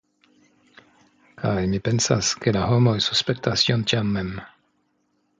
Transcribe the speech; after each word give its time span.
Kaj 1.41 1.51
mi 1.73 1.79
pensas, 1.87 2.31
ke 2.45 2.53
la 2.55 2.63
homoj 2.71 2.93
suspektas 3.09 3.65
ion 3.69 3.85
tian 3.93 4.09
mem. 4.15 4.33